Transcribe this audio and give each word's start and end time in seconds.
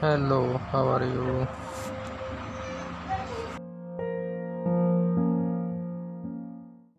hello 0.00 0.58
how 0.72 0.88
are 0.88 1.04
you? 1.04 1.46